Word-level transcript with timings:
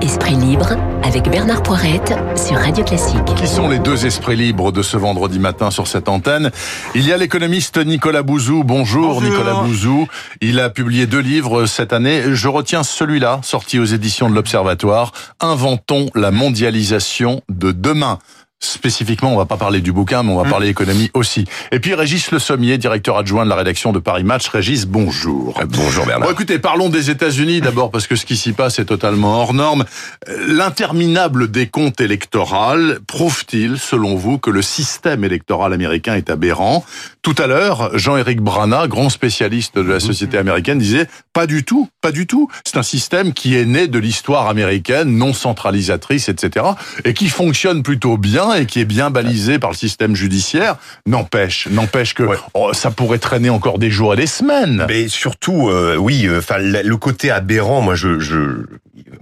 Esprit 0.00 0.36
libre 0.36 0.76
avec 1.02 1.28
Bernard 1.28 1.62
Poirette 1.62 2.14
sur 2.36 2.56
Radio 2.56 2.84
Classique. 2.84 3.24
Qui 3.36 3.48
sont 3.48 3.68
les 3.68 3.80
deux 3.80 4.06
esprits 4.06 4.36
libres 4.36 4.70
de 4.70 4.82
ce 4.82 4.96
vendredi 4.96 5.40
matin 5.40 5.72
sur 5.72 5.88
cette 5.88 6.08
antenne? 6.08 6.50
Il 6.94 7.04
y 7.06 7.12
a 7.12 7.16
l'économiste 7.16 7.78
Nicolas 7.78 8.22
Bouzou. 8.22 8.62
Bonjour, 8.62 9.20
Nicolas 9.20 9.62
Bouzou. 9.62 10.06
Il 10.40 10.60
a 10.60 10.70
publié 10.70 11.06
deux 11.06 11.18
livres 11.18 11.66
cette 11.66 11.92
année. 11.92 12.22
Je 12.32 12.48
retiens 12.48 12.84
celui-là, 12.84 13.40
sorti 13.42 13.80
aux 13.80 13.84
éditions 13.84 14.30
de 14.30 14.34
l'Observatoire. 14.34 15.12
Inventons 15.40 16.06
la 16.14 16.30
mondialisation 16.30 17.42
de 17.48 17.72
demain. 17.72 18.18
Spécifiquement, 18.60 19.32
on 19.32 19.36
va 19.36 19.46
pas 19.46 19.56
parler 19.56 19.80
du 19.80 19.92
bouquin, 19.92 20.24
mais 20.24 20.32
on 20.32 20.36
va 20.36 20.42
Mmh. 20.42 20.50
parler 20.50 20.68
économie 20.68 21.10
aussi. 21.14 21.44
Et 21.70 21.78
puis 21.78 21.94
Régis 21.94 22.32
Le 22.32 22.40
Sommier, 22.40 22.76
directeur 22.76 23.16
adjoint 23.16 23.44
de 23.44 23.48
la 23.50 23.54
rédaction 23.54 23.92
de 23.92 24.00
Paris 24.00 24.24
Match. 24.24 24.48
Régis, 24.48 24.84
bonjour. 24.86 25.60
Bonjour 25.68 26.06
Bernard. 26.06 26.26
Bon, 26.26 26.32
écoutez, 26.34 26.58
parlons 26.58 26.88
des 26.88 27.08
États-Unis 27.08 27.60
d'abord 27.60 27.92
parce 27.92 28.08
que 28.08 28.16
ce 28.16 28.26
qui 28.26 28.36
s'y 28.36 28.52
passe 28.52 28.80
est 28.80 28.86
totalement 28.86 29.40
hors 29.40 29.54
norme. 29.54 29.84
Euh, 30.28 30.46
L'interminable 30.48 31.50
décompte 31.50 32.00
électoral 32.00 32.98
prouve-t-il, 33.06 33.78
selon 33.78 34.16
vous, 34.16 34.38
que 34.38 34.50
le 34.50 34.62
système 34.62 35.22
électoral 35.22 35.72
américain 35.72 36.16
est 36.16 36.28
aberrant? 36.28 36.84
Tout 37.22 37.36
à 37.38 37.46
l'heure, 37.46 37.96
Jean-Éric 37.96 38.40
Brana, 38.40 38.88
grand 38.88 39.08
spécialiste 39.08 39.76
de 39.76 39.82
la 39.92 40.00
société 40.00 40.36
américaine, 40.36 40.78
disait 40.78 41.06
pas 41.38 41.46
du 41.46 41.62
tout, 41.62 41.88
pas 42.00 42.10
du 42.10 42.26
tout. 42.26 42.48
C'est 42.64 42.78
un 42.78 42.82
système 42.82 43.32
qui 43.32 43.56
est 43.56 43.64
né 43.64 43.86
de 43.86 44.00
l'histoire 44.00 44.48
américaine, 44.48 45.16
non 45.16 45.32
centralisatrice, 45.32 46.28
etc., 46.28 46.66
et 47.04 47.14
qui 47.14 47.28
fonctionne 47.28 47.84
plutôt 47.84 48.16
bien 48.18 48.54
et 48.54 48.66
qui 48.66 48.80
est 48.80 48.84
bien 48.84 49.10
balisé 49.10 49.60
par 49.60 49.70
le 49.70 49.76
système 49.76 50.16
judiciaire. 50.16 50.78
N'empêche, 51.06 51.68
n'empêche 51.70 52.14
que 52.14 52.24
Ouais. 52.24 52.38
oh, 52.54 52.72
ça 52.72 52.90
pourrait 52.90 53.20
traîner 53.20 53.50
encore 53.50 53.78
des 53.78 53.88
jours 53.92 54.14
et 54.14 54.16
des 54.16 54.26
semaines. 54.26 54.84
Mais 54.88 55.06
surtout, 55.06 55.68
euh, 55.68 55.94
oui, 55.94 56.28
enfin 56.36 56.58
le 56.58 56.96
côté 56.96 57.30
aberrant, 57.30 57.82
moi 57.82 57.94
je, 57.94 58.18
je 58.18 58.64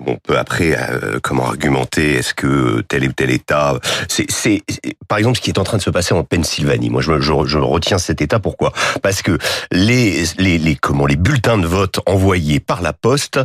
on 0.06 0.16
peut 0.16 0.38
après 0.38 0.74
euh, 0.78 1.18
comment 1.22 1.46
argumenter 1.46 2.14
est-ce 2.14 2.32
que 2.32 2.82
tel 2.88 3.04
ou 3.08 3.12
tel 3.12 3.30
État, 3.30 3.78
c'est, 4.08 4.30
c'est 4.30 4.62
par 5.06 5.18
exemple 5.18 5.36
ce 5.36 5.42
qui 5.42 5.50
est 5.50 5.58
en 5.58 5.64
train 5.64 5.76
de 5.76 5.82
se 5.82 5.90
passer 5.90 6.14
en 6.14 6.24
Pennsylvanie. 6.24 6.88
Moi 6.88 7.02
je, 7.02 7.20
je, 7.20 7.32
je 7.44 7.58
retiens 7.58 7.98
cet 7.98 8.22
État 8.22 8.38
pourquoi? 8.38 8.72
Parce 9.02 9.20
que 9.22 9.36
les, 9.70 10.24
les 10.38 10.56
les 10.58 10.76
comment 10.76 11.06
les 11.06 11.16
bulletins 11.16 11.58
de 11.58 11.66
vote 11.66 12.00
envoyés 12.06 12.60
par 12.60 12.82
la 12.82 12.92
poste 12.92 13.40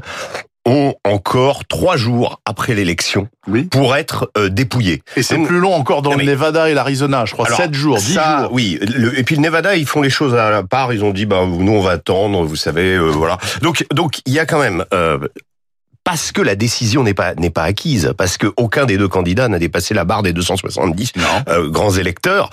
ont 0.65 0.93
encore 1.03 1.65
trois 1.65 1.97
jours 1.97 2.39
après 2.45 2.75
l'élection 2.75 3.27
Oui. 3.47 3.63
pour 3.63 3.95
être 3.95 4.31
euh, 4.37 4.47
dépouillés. 4.49 5.01
Et 5.15 5.23
c'est 5.23 5.39
plus 5.39 5.57
long 5.59 5.73
encore 5.73 6.03
dans 6.03 6.13
le 6.13 6.23
Nevada 6.23 6.69
et 6.69 6.75
l'Arizona, 6.75 7.25
je 7.25 7.33
crois. 7.33 7.47
Alors, 7.47 7.57
7 7.57 7.73
jours, 7.73 7.97
10 7.97 8.13
ça, 8.13 8.41
jours. 8.43 8.53
Oui, 8.53 8.77
le- 8.95 9.17
et 9.17 9.23
puis 9.23 9.35
le 9.35 9.41
Nevada, 9.41 9.75
ils 9.75 9.87
font 9.87 10.03
les 10.03 10.11
choses 10.11 10.35
à 10.35 10.51
la 10.51 10.61
part. 10.61 10.93
Ils 10.93 11.03
ont 11.03 11.13
dit, 11.13 11.25
bah 11.25 11.45
nous 11.47 11.71
on 11.71 11.81
va 11.81 11.91
attendre, 11.93 12.43
vous 12.43 12.55
savez, 12.55 12.93
euh, 12.93 13.09
voilà. 13.09 13.39
Donc 13.63 13.83
donc 13.91 14.21
il 14.27 14.33
y 14.33 14.39
a 14.39 14.45
quand 14.45 14.59
même. 14.59 14.85
Euh, 14.93 15.17
parce 16.03 16.31
que 16.31 16.41
la 16.43 16.55
décision 16.55 17.01
n'est 17.03 17.13
pas 17.15 17.33
n'est 17.35 17.49
pas 17.49 17.63
acquise, 17.63 18.13
parce 18.15 18.37
que 18.37 18.47
aucun 18.57 18.85
des 18.85 18.97
deux 18.97 19.07
candidats 19.07 19.47
n'a 19.47 19.57
dépassé 19.59 19.93
la 19.95 20.03
barre 20.03 20.21
des 20.21 20.33
270 20.33 21.13
Non. 21.15 21.23
euh, 21.47 21.69
grands 21.69 21.91
électeurs. 21.95 22.51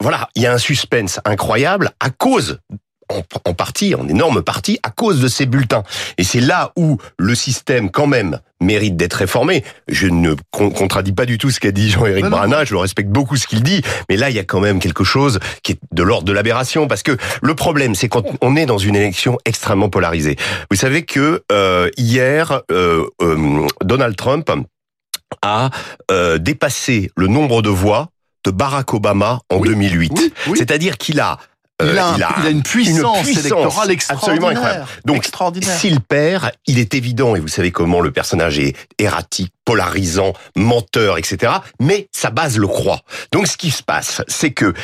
Voilà, 0.00 0.28
il 0.36 0.42
y 0.42 0.46
a 0.46 0.52
un 0.52 0.58
suspense 0.58 1.18
incroyable 1.24 1.90
à 2.00 2.10
cause 2.10 2.58
en, 3.08 3.22
en 3.44 3.54
partie, 3.54 3.94
en 3.94 4.08
énorme 4.08 4.42
partie, 4.42 4.78
à 4.82 4.90
cause 4.90 5.20
de 5.20 5.28
ces 5.28 5.46
bulletins. 5.46 5.82
Et 6.18 6.24
c'est 6.24 6.40
là 6.40 6.72
où 6.76 6.98
le 7.18 7.34
système, 7.34 7.90
quand 7.90 8.06
même, 8.06 8.38
mérite 8.60 8.96
d'être 8.96 9.14
réformé. 9.14 9.64
Je 9.88 10.06
ne 10.06 10.34
con- 10.50 10.70
contradis 10.70 11.12
pas 11.12 11.26
du 11.26 11.36
tout 11.38 11.50
ce 11.50 11.58
qu'a 11.60 11.72
dit 11.72 11.90
Jean-Éric. 11.90 12.26
Brana, 12.26 12.64
je 12.64 12.72
le 12.74 12.78
respecte 12.78 13.08
beaucoup 13.10 13.36
ce 13.36 13.46
qu'il 13.46 13.62
dit, 13.62 13.82
mais 14.08 14.16
là, 14.16 14.30
il 14.30 14.36
y 14.36 14.38
a 14.38 14.44
quand 14.44 14.60
même 14.60 14.78
quelque 14.78 15.04
chose 15.04 15.40
qui 15.62 15.72
est 15.72 15.78
de 15.92 16.02
l'ordre 16.02 16.24
de 16.24 16.32
l'aberration, 16.32 16.86
parce 16.86 17.02
que 17.02 17.16
le 17.42 17.54
problème, 17.54 17.94
c'est 17.94 18.08
quand 18.08 18.22
on 18.40 18.54
est 18.56 18.66
dans 18.66 18.78
une 18.78 18.94
élection 18.96 19.36
extrêmement 19.44 19.88
polarisée. 19.88 20.36
Vous 20.70 20.76
savez 20.76 21.04
que 21.04 21.42
euh, 21.50 21.90
hier, 21.96 22.62
euh, 22.70 23.04
euh, 23.20 23.66
Donald 23.82 24.14
Trump 24.16 24.50
a 25.42 25.70
euh, 26.10 26.38
dépassé 26.38 27.10
le 27.16 27.26
nombre 27.26 27.62
de 27.62 27.70
voix 27.70 28.08
de 28.44 28.50
Barack 28.50 28.92
Obama 28.94 29.40
en 29.50 29.58
Oui. 29.58 29.68
2008. 29.68 30.12
Oui, 30.14 30.32
oui. 30.48 30.58
C'est-à-dire 30.58 30.98
qu'il 30.98 31.20
a, 31.20 31.38
Il 31.82 31.98
a, 31.98 32.06
un- 32.08 32.16
il 32.16 32.22
a 32.22 32.34
il 32.40 32.46
a 32.46 32.50
une 32.50 32.62
puissance, 32.62 33.22
puissance 33.22 33.44
électorale 33.44 33.68
absolument 33.68 33.92
extraordinaire. 34.50 34.50
incroyable. 34.50 34.86
Donc, 35.04 35.16
extraordinaire. 35.16 35.76
S'il 35.76 36.00
perd, 36.00 36.52
il 36.66 36.78
est 36.78 36.94
évident, 36.94 37.34
et 37.34 37.40
vous 37.40 37.48
savez 37.48 37.72
comment 37.72 38.00
le 38.00 38.12
personnage 38.12 38.58
est 38.58 38.76
erratique, 38.98 39.52
polarisant, 39.64 40.32
menteur, 40.54 41.18
etc. 41.18 41.52
Mais 41.80 42.08
sa 42.12 42.30
base 42.30 42.56
le 42.58 42.68
croit. 42.68 43.00
Donc 43.32 43.46
ce 43.48 43.56
qui 43.56 43.70
se 43.70 43.82
passe, 43.82 44.22
c'est 44.28 44.52
que 44.52 44.74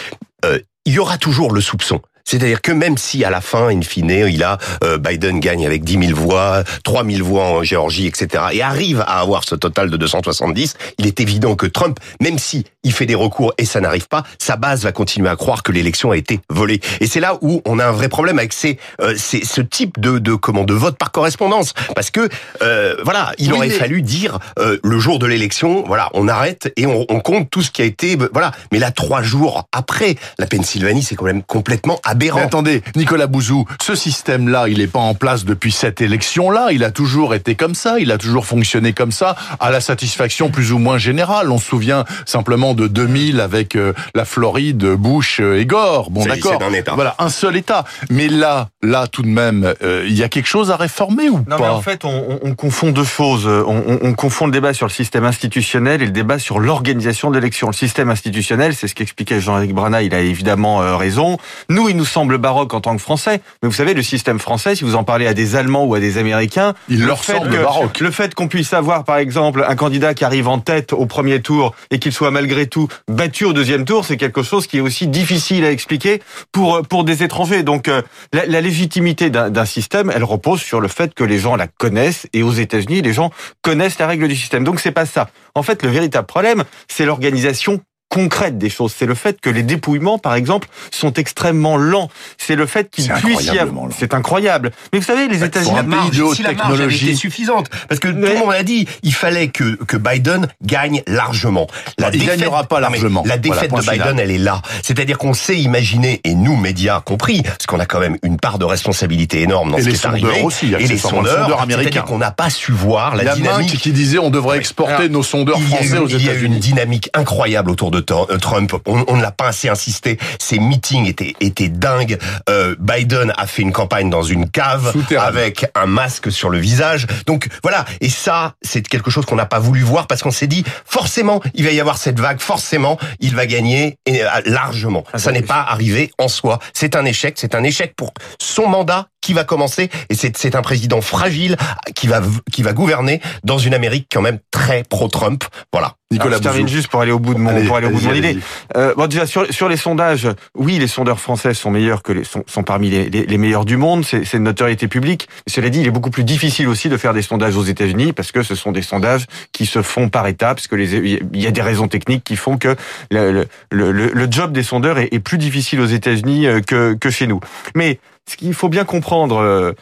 euh, 0.45 0.59
il 0.87 0.95
y 0.95 0.99
aura 0.99 1.19
toujours 1.19 1.53
le 1.53 1.61
soupçon. 1.61 2.01
C'est-à-dire 2.29 2.61
que 2.61 2.73
même 2.73 2.99
si 2.99 3.25
à 3.25 3.31
la 3.31 3.41
fin, 3.41 3.69
in 3.69 3.81
fine, 3.81 4.11
il 4.11 4.43
a 4.43 4.59
euh, 4.85 4.99
Biden 4.99 5.41
gagne 5.41 5.65
avec 5.65 5.83
10 5.83 6.09
000 6.09 6.21
voix, 6.21 6.63
3 6.85 7.05
000 7.05 7.25
voix 7.27 7.45
en 7.45 7.63
Géorgie, 7.63 8.07
etc., 8.07 8.45
et 8.53 8.61
arrive 8.63 9.01
à 9.01 9.21
avoir 9.21 9.45
ce 9.45 9.55
total 9.55 9.89
de 9.89 9.97
270, 9.97 10.75
il 10.99 11.07
est 11.07 11.21
évident 11.21 11.55
que 11.57 11.65
Trump, 11.67 11.99
même 12.21 12.39
si 12.39 12.65
il 12.85 12.93
fait 12.93 13.07
des 13.07 13.15
recours 13.15 13.55
et 13.57 13.65
ça 13.65 13.81
n'arrive 13.81 14.09
pas, 14.09 14.25
sa 14.39 14.57
base 14.57 14.83
va 14.83 14.93
continuer 14.93 15.29
à 15.31 15.37
croire 15.37 15.63
que 15.63 15.73
l'élection 15.73 16.11
a 16.11 16.17
été 16.19 16.41
volée. 16.51 16.81
Et 17.01 17.07
c'est 17.07 17.21
là 17.21 17.39
où 17.41 17.63
on 17.65 17.79
a 17.79 17.87
un 17.87 17.93
vrai 17.93 18.09
problème 18.11 18.39
avec 18.39 18.53
ces, 18.53 18.79
euh, 19.01 19.15
ces- 19.17 19.45
ce 19.45 19.61
type 19.63 19.99
de, 19.99 20.19
de 20.19 20.35
comment 20.35 20.65
de 20.65 20.75
vote 20.75 20.99
par 20.99 21.11
correspondance, 21.13 21.73
parce 21.95 22.11
que 22.11 22.29
euh, 22.63 22.95
voilà, 23.05 23.33
il 23.39 23.51
Oui, 23.53 23.57
aurait 23.59 23.69
mais- 23.69 23.75
fallu 23.75 24.03
dire 24.03 24.39
euh, 24.59 24.79
le 24.85 24.99
jour 24.99 25.19
de 25.19 25.27
l'élection, 25.27 25.83
voilà, 25.87 26.11
on 26.13 26.29
arrête 26.29 26.71
et 26.77 26.85
on, 26.87 27.07
on 27.09 27.21
compte 27.21 27.49
tout 27.51 27.63
ce 27.63 27.71
qui 27.71 27.81
a 27.81 27.87
été, 27.87 28.17
voilà. 28.33 28.53
Mais 28.71 28.79
là, 28.79 28.91
trois 28.91 29.23
jours 29.23 29.67
après, 29.73 30.17
la 30.39 30.47
Pennsylvanie, 30.47 31.03
c'est 31.03 31.15
quand 31.17 31.25
même 31.25 31.43
complètement 31.43 32.01
aberrant. 32.27 32.41
attendez, 32.41 32.83
Nicolas 32.97 33.27
Bouzou, 33.27 33.65
ce 33.83 33.95
système-là, 33.95 34.67
il 34.69 34.79
n'est 34.79 34.87
pas 34.87 34.99
en 34.99 35.15
place 35.15 35.45
depuis 35.45 35.73
cette 35.73 36.01
élection-là. 36.01 36.69
Il 36.73 36.85
a 36.85 36.91
toujours 36.91 37.35
été 37.35 37.55
comme 37.55 37.75
ça, 37.75 37.99
il 37.99 38.11
a 38.13 38.19
toujours 38.19 38.47
fonctionné 38.47 38.93
comme 38.93 39.13
ça, 39.13 39.37
à 39.61 39.71
la 39.71 39.81
satisfaction 39.81 40.51
plus 40.51 40.73
ou 40.73 40.79
moins 40.79 40.99
générale. 40.99 41.51
On 41.51 41.59
se 41.59 41.67
souvient 41.67 42.05
simplement 42.27 42.75
de 42.75 42.87
2000 42.89 43.41
avec 43.41 43.77
euh, 43.77 43.93
la 44.15 44.25
Floride, 44.25 44.85
Bush 44.85 45.41
euh, 45.41 45.61
et 45.61 45.67
Gore. 45.67 46.11
Bon, 46.11 46.25
d'accord. 46.25 46.57
c'est 46.59 46.65
un 46.65 46.73
État. 46.73 46.93
Voilà, 46.95 47.15
un 47.19 47.29
seul 47.29 47.57
État. 47.57 47.85
Mais 48.11 48.29
là, 48.29 48.69
là, 48.83 49.07
tout 49.07 49.23
de 49.23 49.29
même, 49.29 49.75
euh, 49.83 50.05
il 50.09 50.17
y 50.17 50.23
a 50.23 50.29
quelque 50.29 50.47
chose 50.49 50.71
à 50.71 50.77
réformer 50.77 51.29
ou 51.29 51.39
Non, 51.39 51.45
mais 51.51 51.57
pas 51.59 51.73
en 51.73 51.81
fait, 51.83 52.05
on, 52.05 52.09
on- 52.09 52.39
on 52.43 52.55
confond 52.55 52.91
deux 52.91 53.05
choses. 53.05 53.47
On, 53.47 53.83
on- 53.87 53.99
on 54.03 54.13
confond 54.15 54.47
le 54.47 54.53
débat 54.53 54.73
sur 54.75 54.87
le 54.87 54.93
système 54.93 55.25
institutionnel 55.25 56.03
et 56.03 56.07
le 56.07 56.13
débat 56.13 56.39
sur 56.39 56.59
l'organisation 56.61 57.31
de 57.31 57.35
l'élection. 57.37 57.69
Le 57.69 57.73
système 57.75 58.11
institutionnel, 58.11 58.75
c'est 58.75 58.89
ce 58.89 58.95
qu'expliquait 58.95 59.41
Jean-Éric 59.41 59.75
Brana, 59.75 60.03
il 60.03 60.15
a 60.15 60.21
évidemment 60.21 60.83
euh, 60.83 60.97
raison. 60.97 61.37
Nous, 61.69 61.89
il 61.89 61.97
nous 61.97 62.05
semble 62.09 62.39
baroque 62.39 62.75
en 62.75 62.81
tant 62.81 62.97
que 62.97 63.03
Français, 63.03 63.41
mais 63.63 63.69
vous 63.69 63.75
savez, 63.75 63.95
le 63.95 64.03
système 64.03 64.39
français, 64.39 64.75
si 64.75 64.85
vous 64.85 64.95
en 64.97 65.05
parlez 65.05 65.27
à 65.27 65.35
des 65.35 65.55
Allemands 65.57 65.85
ou 65.85 65.95
à 65.95 66.01
des 66.01 66.19
Américains, 66.19 66.75
Il 66.89 67.01
le 67.01 67.07
leur 67.07 67.25
fait 67.25 67.35
semble 67.35 67.51
que- 67.51 67.63
baroque. 67.63 68.01
Le 68.01 68.11
fait 68.11 68.35
qu'on 68.35 68.49
puisse 68.49 68.73
avoir, 68.73 69.05
par 69.05 69.19
exemple, 69.19 69.65
un 69.69 69.77
candidat 69.77 70.15
qui 70.15 70.25
arrive 70.25 70.49
en 70.49 70.59
tête 70.59 70.93
au 70.93 71.07
premier 71.07 71.41
tour 71.41 71.75
et 71.91 71.99
qu'il 71.99 72.13
soit 72.13 72.31
malgré 72.31 72.67
tout 72.67 72.89
battu 73.09 73.45
au 73.45 73.53
deuxième 73.53 73.85
tour, 73.85 74.05
c'est 74.05 74.17
quelque 74.17 74.43
chose 74.43 74.67
qui 74.67 74.79
est 74.79 74.81
aussi 74.81 75.07
difficile 75.07 75.65
à 75.65 75.71
expliquer 75.71 76.23
pour 76.53 76.83
pour 76.89 77.05
des 77.05 77.23
étrangers. 77.23 77.63
Donc, 77.63 77.89
euh, 77.89 78.03
la, 78.33 78.47
la 78.47 78.61
légitimité 78.61 79.31
d'un 79.31 79.51
d'un 79.51 79.65
système, 79.65 80.11
elle 80.15 80.25
repose 80.25 80.61
sur 80.61 80.81
le 80.81 80.89
fait 80.89 81.15
que 81.15 81.25
les 81.25 81.39
gens 81.39 81.57
la 81.57 81.67
connaissent 81.67 82.27
et 82.33 82.43
aux 82.43 82.53
États-Unis, 82.53 83.03
les 83.03 83.13
gens 83.13 83.31
connaissent 83.63 83.99
la 83.99 84.07
règle 84.07 84.29
du 84.29 84.37
système. 84.37 84.65
Donc, 84.65 84.81
c'est 84.81 84.93
pas 84.93 85.07
ça. 85.07 85.29
En 85.55 85.63
fait, 85.63 85.83
le 85.83 85.89
véritable 85.91 86.27
problème, 86.27 86.65
c'est 86.89 87.05
l'organisation 87.05 87.81
concrète 88.09 88.59
des 88.59 88.71
choses. 88.71 88.95
C'est 88.97 89.07
le 89.07 89.15
fait 89.15 89.41
que 89.41 89.51
les 89.51 89.63
dépouillements, 89.63 90.19
par 90.19 90.35
exemple, 90.35 90.69
sont 90.91 91.13
extrêmement 91.15 91.77
lents. 91.77 92.09
C'est 92.39 92.57
le 92.57 92.67
fait 92.67 92.91
qu'il 92.91 93.05
C'est 93.05 93.13
puisse 93.15 93.45
y 93.47 93.59
avoir... 93.59 93.87
lent. 93.87 93.95
C'est 93.97 94.15
incroyable. 94.15 94.71
Mais 94.93 94.99
vous 94.99 95.05
savez, 95.05 95.29
les 95.29 95.39
Pour 95.39 95.47
États-Unis... 95.47 95.79
un 95.79 95.85
pays 95.85 96.11
de 96.19 96.23
haute 96.23 96.37
si 96.37 96.43
la 96.43 96.51
technologie. 96.51 97.17
suffisante, 97.17 97.69
parce 97.89 98.01
que 98.01 98.09
tout 98.09 98.17
Mais- 98.17 98.33
le 98.35 98.39
monde 98.41 98.53
a 98.53 98.63
dit, 98.63 98.87
il 99.03 99.13
fallait 99.15 99.49
que 99.49 99.77
que 99.85 99.97
Biden 99.97 100.49
gagne 100.63 101.03
largement. 101.07 101.67
Non, 102.01 102.09
il 102.13 102.25
gagnera 102.25 102.65
pas 102.65 102.81
largement. 102.81 103.23
La 103.27 103.39
défaite 103.39 103.71
de 103.73 103.81
Biden, 103.81 103.93
final. 103.95 104.21
elle 104.21 104.31
est 104.31 104.39
là. 104.39 104.63
C'est-à-dire 104.83 105.19
qu'on 105.19 105.35
sait 105.35 105.59
imaginer, 105.59 106.21
et 106.25 106.35
nous 106.35 106.57
médias 106.57 107.01
compris, 107.01 107.43
parce 107.43 107.67
qu'on 107.67 107.81
a 107.81 107.87
quand 107.87 108.01
même 108.01 108.17
une 108.23 108.39
part 108.39 108.59
de 108.59 108.65
responsabilité 108.65 109.43
énorme 109.43 109.73
dans 109.73 109.79
Et 109.79 109.83
ce 109.83 109.87
les 109.87 109.93
qui 109.93 109.99
est 109.99 110.03
sondeurs 110.03 110.31
arrivé, 110.31 110.45
aussi, 110.47 110.67
et 110.73 110.87
les 110.87 110.97
sondeurs, 110.99 111.41
sondeur 111.43 111.63
américain. 111.63 111.83
c'est-à-dire 111.83 112.05
qu'on 112.05 112.19
n'a 112.19 112.31
pas 112.31 112.51
su 112.51 112.73
voir 112.73 113.17
la 113.17 113.33
a 113.33 113.35
dynamique. 113.37 113.79
Qui 113.79 113.93
disait 113.93 114.19
on 114.19 114.31
devrait 114.31 114.59
exporter 114.59 114.95
Alors, 114.95 115.11
nos 115.11 115.23
sondeurs 115.23 115.61
français 115.61 115.99
aux 115.99 116.09
il 116.09 116.25
y 116.25 116.29
a 116.29 116.33
eu 116.33 116.37
une 116.45 116.53
États-Unis. 116.55 116.59
dynamique 116.61 117.11
incroyable 117.15 117.71
autour 117.71 117.91
de 117.91 117.98
Euh, 118.11 118.39
Trump. 118.39 118.75
On, 118.87 119.05
on 119.09 119.17
ne 119.17 119.23
l'a 119.23 119.33
pas 119.33 119.49
assez 119.49 119.69
insisté. 119.69 120.19
Ces 120.39 120.59
meetings 120.59 121.07
étaient, 121.07 121.35
étaient 121.41 121.69
dingues. 121.69 122.19
Euh, 122.49 122.75
Biden 122.79 123.33
a 123.37 123.47
fait 123.47 123.63
une 123.63 123.73
campagne 123.73 124.11
dans 124.11 124.23
une 124.23 124.49
cave 124.51 124.95
avec 125.19 125.67
un 125.75 125.87
masque 125.87 126.31
sur 126.31 126.51
le 126.51 126.59
visage. 126.59 127.07
Donc 127.27 127.49
voilà. 127.63 127.85
Et 128.01 128.09
ça, 128.09 128.55
c'est 128.63 128.87
quelque 128.87 129.11
chose 129.11 129.27
qu'on 129.27 129.37
n'a 129.37 129.47
pas 129.47 129.59
voulu 129.59 129.83
voir 129.83 130.07
parce 130.07 130.23
qu'on 130.23 130.31
s'est 130.31 130.47
dit 130.47 130.65
forcément 130.85 131.41
il 131.55 131.65
va 131.65 131.73
y 131.73 131.81
avoir 131.81 131.99
cette 131.99 132.21
vague. 132.21 132.41
Forcément, 132.41 132.99
il 133.21 133.35
va 133.35 133.47
gagner 133.47 133.99
et, 134.07 134.23
euh, 134.23 134.29
largement. 134.47 135.05
Ça 135.17 135.33
n'est 135.33 135.43
pas 135.43 135.65
arrivé 135.69 136.11
en 136.19 136.29
soi. 136.29 136.59
C'est 136.73 136.97
un 136.97 137.05
échec. 137.05 137.37
C'est 137.39 137.55
un 137.55 137.65
échec 137.65 137.95
pour 137.97 138.13
son 138.41 138.69
mandat 138.69 139.09
qui 139.21 139.33
va 139.33 139.45
commencer. 139.45 139.91
Et 140.11 140.15
c'est 140.15 140.37
c'est 140.37 140.55
un 140.55 140.63
président 140.63 141.01
fragile 141.01 141.57
qui 141.95 142.07
va 142.07 142.23
qui 142.53 142.63
va 142.63 142.73
gouverner 142.73 143.21
dans 143.45 143.59
une 143.59 143.75
Amérique 143.75 144.09
quand 144.13 144.23
même 144.23 144.39
très 144.51 144.85
pro-Trump. 144.85 145.45
Voilà. 145.73 145.95
Nicolas 146.11 146.37
Alors, 146.37 146.39
je 146.39 146.43
termine 146.43 146.69
juste 146.69 146.89
pour 146.89 147.03
aller 147.03 147.13
au 147.13 147.19
bout 147.19 147.35
de 147.35 147.39
mon, 147.39 147.51
Allez, 147.51 147.67
pour 147.67 147.77
aller 147.77 147.87
au 147.87 147.91
bout 147.91 148.01
de 148.01 148.07
mon 148.07 148.15
idée. 148.15 148.39
Euh, 148.79 148.95
bon, 148.95 149.07
déjà 149.09 149.27
sur, 149.27 149.53
sur 149.53 149.69
les 149.69 149.77
sondages, 149.77 150.27
oui, 150.57 150.79
les 150.79 150.87
sondeurs 150.87 151.21
français 151.21 151.53
sont 151.53 151.71
meilleurs 151.71 152.03
que 152.03 152.13
les 152.13 152.25
sont, 152.25 152.45
sont 152.47 152.63
parmi 152.63 152.89
les, 152.89 153.11
les, 153.11 153.27
les 153.27 153.39
meilleurs 153.39 153.67
du 153.67 153.77
monde. 153.77 154.07
C'est 154.07 154.25
c'est 154.25 154.39
une 154.39 154.45
notoriété 154.45 154.89
publique. 154.89 155.29
Mais 155.47 155.53
cela 155.53 155.69
dit, 155.69 155.81
il 155.81 155.87
est 155.87 155.91
beaucoup 155.91 156.11
plus 156.11 156.25
difficile 156.25 156.67
aussi 156.69 156.89
de 156.89 156.97
faire 156.97 157.13
des 157.13 157.21
sondages 157.21 157.57
aux 157.57 157.65
États-Unis 157.65 158.15
parce 158.15 158.33
que 158.33 158.43
ce 158.43 158.55
sont 158.55 158.73
des 158.73 158.81
sondages 158.81 159.27
qui 159.53 159.67
se 159.67 159.83
font 159.83 160.09
par 160.09 160.27
étapes. 160.27 160.57
Parce 160.57 160.67
que 160.67 160.77
les, 160.77 160.95
il 160.95 161.43
y 161.43 161.47
a 161.47 161.51
des 161.51 161.63
raisons 161.63 161.89
techniques 161.89 162.25
qui 162.25 162.37
font 162.37 162.57
que 162.57 162.75
le, 163.11 163.47
le, 163.71 163.93
le, 163.93 163.93
le 163.93 164.29
job 164.31 164.53
des 164.53 164.63
sondeurs 164.63 164.99
est, 164.99 165.09
est 165.13 165.21
plus 165.21 165.39
difficile 165.39 165.81
aux 165.81 165.87
États-Unis 165.87 166.47
euh, 166.47 166.61
que, 166.61 166.95
que 166.95 167.11
chez 167.11 167.27
nous. 167.27 167.41
Mais 167.75 167.99
ce 168.29 168.37
qu'il 168.37 168.55
faut 168.55 168.69
bien 168.69 168.85
comprendre 168.85 169.39
euh, 169.39 169.73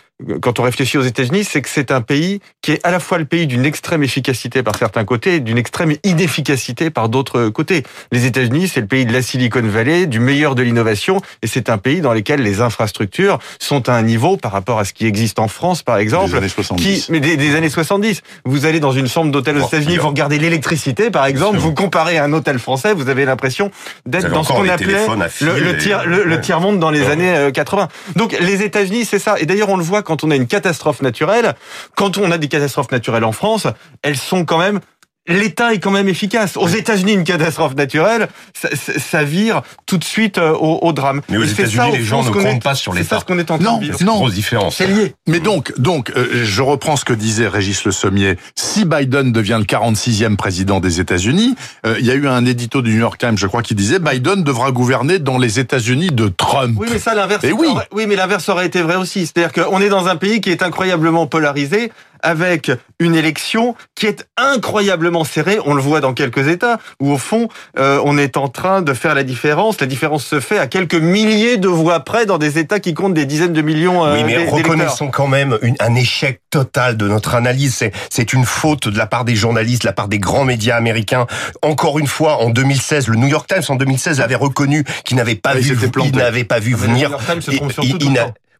quand 0.40 0.58
on 0.58 0.62
réfléchit 0.62 0.96
aux 0.96 1.02
États-Unis, 1.02 1.44
c'est 1.44 1.60
que 1.60 1.68
c'est 1.68 1.90
un 1.90 2.00
pays 2.00 2.40
qui 2.62 2.72
est 2.72 2.80
à 2.86 2.90
la 2.90 3.00
fois 3.00 3.18
le 3.18 3.26
pays 3.26 3.46
d'une 3.46 3.66
extrême 3.66 4.02
efficacité 4.02 4.62
par 4.62 4.76
certains 4.76 5.04
côtés 5.04 5.36
et 5.36 5.40
d'une 5.40 5.58
extrême 5.58 5.92
inefficacité 6.04 6.88
par 6.90 7.08
d'autres 7.08 7.48
côtés. 7.50 7.82
Les 8.12 8.24
États-Unis, 8.24 8.68
c'est 8.68 8.80
le 8.80 8.86
pays 8.86 9.04
de 9.04 9.12
la 9.12 9.20
Silicon 9.22 9.60
Valley, 9.62 10.06
du 10.06 10.18
meilleur 10.18 10.54
de 10.54 10.62
l'innovation, 10.62 11.20
et 11.42 11.46
c'est 11.46 11.68
un 11.68 11.78
pays 11.78 12.00
dans 12.00 12.14
lequel 12.14 12.40
les 12.42 12.60
infrastructures 12.62 13.38
sont 13.58 13.88
à 13.88 13.92
un 13.92 14.02
niveau 14.02 14.36
par 14.38 14.52
rapport 14.52 14.78
à 14.78 14.84
ce 14.84 14.92
qui 14.92 15.06
existe 15.06 15.38
en 15.38 15.48
France, 15.48 15.82
par 15.82 15.98
exemple. 15.98 16.30
Des 16.30 16.36
années 16.38 16.48
70. 16.48 16.82
Qui, 17.06 17.12
mais 17.12 17.20
des, 17.20 17.36
des 17.36 17.54
années 17.54 17.68
70. 17.68 18.22
Vous 18.46 18.64
allez 18.66 18.80
dans 18.80 18.92
une 18.92 19.08
chambre 19.08 19.30
d'hôtel 19.30 19.58
aux 19.58 19.62
Oh, 19.64 19.66
États-Unis, 19.68 19.98
vous 19.98 20.08
regardez 20.08 20.38
l'électricité, 20.38 21.10
par 21.10 21.26
exemple, 21.26 21.58
vous 21.58 21.74
comparez 21.74 22.16
à 22.18 22.24
un 22.24 22.32
hôtel 22.32 22.58
français, 22.58 22.94
vous 22.94 23.08
avez 23.08 23.24
l'impression 23.26 23.70
d'être 24.06 24.30
dans 24.30 24.42
ce 24.44 24.52
qu'on 24.52 24.68
appelait 24.68 25.06
le, 25.42 26.24
le 26.24 26.40
tiers-monde 26.40 26.78
dans 26.78 26.90
les 26.90 27.00
Ouais. 27.02 27.10
années 27.12 27.36
euh, 27.36 27.50
80. 27.50 27.88
Donc 28.16 28.34
les 28.40 28.62
États-Unis, 28.62 29.04
c'est 29.04 29.18
ça. 29.18 29.36
Et 29.38 29.46
d'ailleurs, 29.46 29.68
on 29.68 29.76
le 29.76 29.82
voit 29.84 30.02
quand 30.06 30.24
on 30.24 30.30
a 30.30 30.36
une 30.36 30.46
catastrophe 30.46 31.02
naturelle. 31.02 31.54
Quand 31.94 32.16
on 32.16 32.30
a 32.30 32.38
des 32.38 32.48
catastrophes 32.48 32.92
naturelles 32.92 33.24
en 33.24 33.32
France, 33.32 33.66
elles 34.02 34.16
sont 34.16 34.46
quand 34.46 34.58
même 34.58 34.80
L'État 35.28 35.72
est 35.74 35.78
quand 35.78 35.90
même 35.90 36.08
efficace. 36.08 36.56
Aux 36.56 36.68
États-Unis, 36.68 37.12
une 37.14 37.24
catastrophe 37.24 37.74
naturelle, 37.74 38.28
ça, 38.54 38.68
ça- 38.76 38.98
ça 38.98 39.24
vire 39.24 39.62
tout 39.86 39.98
de 39.98 40.04
suite 40.04 40.38
euh, 40.38 40.52
au, 40.52 40.78
au 40.82 40.92
drame. 40.92 41.20
Mais 41.28 41.36
aux 41.38 41.44
c'est 41.44 41.62
États-Unis, 41.62 41.98
les 41.98 42.04
gens 42.04 42.22
ne 42.22 42.28
qu'on 42.30 42.42
comptent 42.42 42.56
est- 42.58 42.62
pas 42.62 42.74
sur 42.74 42.92
C'est 42.92 43.00
l'État. 43.00 43.16
ça 43.16 43.20
ce 43.20 43.24
qu'on 43.24 43.38
est 43.38 43.50
en 43.50 43.58
train 43.58 43.64
Non, 43.72 43.78
de. 43.78 43.92
C'est 43.92 44.04
non. 44.04 44.16
grosse 44.16 44.34
différence. 44.34 44.76
C'est 44.76 44.86
lié. 44.86 45.14
Mais 45.26 45.40
donc, 45.40 45.72
donc, 45.78 46.12
euh, 46.16 46.44
je 46.44 46.62
reprends 46.62 46.96
ce 46.96 47.04
que 47.04 47.12
disait 47.12 47.48
Régis 47.48 47.84
Le 47.84 47.92
Sommier. 47.92 48.36
Si 48.54 48.84
Biden 48.84 49.32
devient 49.32 49.56
le 49.58 49.64
46e 49.64 50.36
président 50.36 50.80
des 50.80 51.00
États-Unis, 51.00 51.54
euh, 51.86 51.96
il 51.98 52.06
y 52.06 52.10
a 52.10 52.14
eu 52.14 52.28
un 52.28 52.44
édito 52.46 52.82
du 52.82 52.92
New 52.92 53.00
York 53.00 53.18
Times, 53.18 53.36
je 53.36 53.46
crois, 53.46 53.62
qui 53.62 53.74
disait 53.74 53.98
Biden 53.98 54.42
devra 54.44 54.70
gouverner 54.70 55.18
dans 55.18 55.38
les 55.38 55.58
États-Unis 55.58 56.08
de 56.12 56.28
Trump. 56.28 56.76
Oui, 56.78 56.88
mais 56.92 56.98
ça, 56.98 57.14
l'inverse. 57.14 57.40
Eh 57.44 57.52
oui. 57.52 57.66
aurait- 57.68 57.88
oui, 57.92 58.06
mais 58.06 58.16
l'inverse 58.16 58.48
aurait 58.48 58.66
été 58.66 58.80
vrai 58.82 58.96
aussi. 58.96 59.26
C'est-à-dire 59.26 59.52
qu'on 59.52 59.80
est 59.80 59.88
dans 59.88 60.06
un 60.08 60.16
pays 60.16 60.40
qui 60.40 60.50
est 60.50 60.62
incroyablement 60.62 61.26
polarisé, 61.26 61.90
avec 62.26 62.70
une 62.98 63.14
élection 63.14 63.74
qui 63.94 64.06
est 64.06 64.26
incroyablement 64.36 65.22
serrée. 65.24 65.58
On 65.64 65.74
le 65.74 65.80
voit 65.80 66.00
dans 66.00 66.12
quelques 66.12 66.48
États 66.48 66.78
où, 67.00 67.12
au 67.12 67.18
fond, 67.18 67.48
euh, 67.78 68.00
on 68.04 68.18
est 68.18 68.36
en 68.36 68.48
train 68.48 68.82
de 68.82 68.92
faire 68.94 69.14
la 69.14 69.22
différence. 69.22 69.80
La 69.80 69.86
différence 69.86 70.24
se 70.26 70.40
fait 70.40 70.58
à 70.58 70.66
quelques 70.66 70.94
milliers 70.96 71.56
de 71.56 71.68
voix 71.68 72.00
près 72.00 72.26
dans 72.26 72.38
des 72.38 72.58
États 72.58 72.80
qui 72.80 72.94
comptent 72.94 73.14
des 73.14 73.26
dizaines 73.26 73.52
de 73.52 73.62
millions. 73.62 74.04
euh, 74.04 74.14
Oui, 74.16 74.24
mais 74.24 74.48
reconnaissons 74.48 75.08
quand 75.08 75.28
même 75.28 75.56
une- 75.62 75.76
un 75.78 75.94
échec 75.94 76.40
total 76.50 76.96
de 76.96 77.06
notre 77.06 77.34
analyse. 77.34 77.74
C'est- 77.76 77.92
C'est 78.10 78.32
une 78.32 78.44
faute 78.44 78.88
de 78.88 78.98
la 78.98 79.06
part 79.06 79.24
des 79.24 79.36
journalistes, 79.36 79.82
de 79.82 79.86
la 79.88 79.92
part 79.92 80.08
des 80.08 80.18
grands 80.18 80.44
médias 80.44 80.76
américains. 80.76 81.26
Encore 81.62 81.98
une 81.98 82.06
fois, 82.08 82.42
en 82.42 82.50
2016, 82.50 83.06
le 83.08 83.16
New 83.16 83.28
York 83.28 83.46
Times 83.48 83.62
en 83.68 83.76
2016 83.76 84.20
avait 84.20 84.34
reconnu 84.34 84.84
qu'il 85.04 85.16
n'avait 85.16 85.34
pas 85.36 85.50
Ah, 85.54 85.58
vu, 85.58 85.76
il 86.04 86.16
n'avait 86.16 86.44
pas 86.44 86.58
vu 86.58 86.72
le 86.72 86.76
venir. 86.76 87.08
New 87.08 87.12
York 87.12 87.24
Times 87.26 87.42
se 87.42 87.50
trompe 87.52 87.72
sur 87.72 87.84